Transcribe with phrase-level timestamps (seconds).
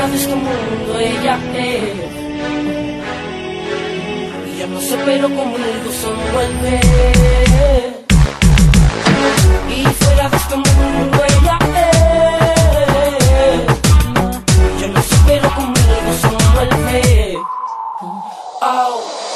[0.00, 1.82] cambios que el mundo ella es.
[4.54, 6.80] Ella no se pero conmigo solo vuelve.
[9.68, 12.00] Y fuera de este mundo ella es.
[14.78, 17.36] Ella no se pero conmigo solo vuelve.
[18.62, 19.29] Oh.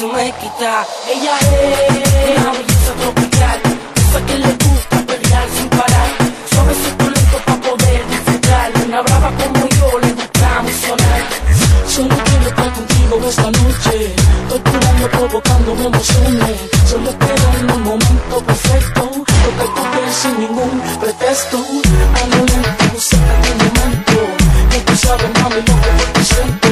[0.00, 0.86] Se me quita.
[1.12, 3.60] Ella es una belleza tropical,
[3.96, 6.10] esa que le gusta pelear sin parar.
[6.50, 8.72] Suavecito lento para poder disfrutar.
[8.86, 10.48] Una brava como yo le gusta
[10.86, 11.22] sonar.
[11.86, 14.14] Solo quiero estar contigo esta noche.
[14.42, 16.56] Estoy curando, provocando emociones.
[16.88, 17.10] Solo
[17.60, 19.10] en un momento perfecto.
[19.92, 21.58] Quieres sin ningún pretexto.
[21.58, 24.18] A lo lento, cerca de momento.
[24.70, 26.69] Que tú sabes, mami, lo que te siento.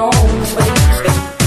[0.00, 0.10] long
[0.56, 1.39] way.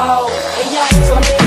[0.00, 0.28] Oh,
[0.62, 1.37] ella es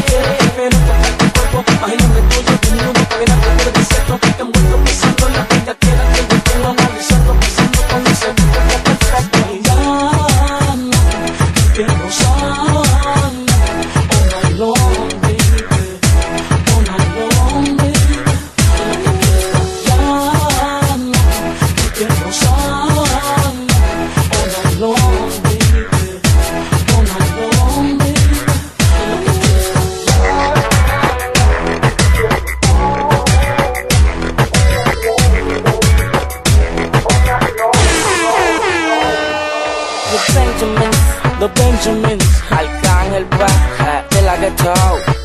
[40.62, 40.98] Benjamins,
[41.40, 44.74] the Benjamins, Arcángel baja de la ghetto,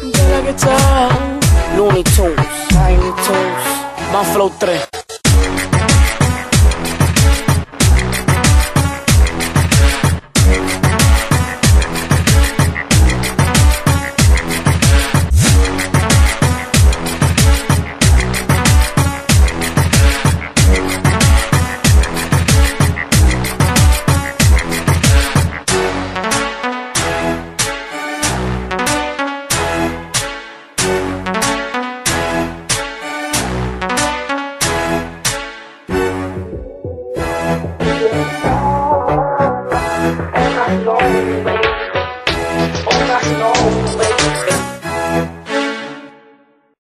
[0.01, 0.71] de la ghetto,
[1.77, 4.96] Looney Tunes, Tiny Tunes, Van Flow 3.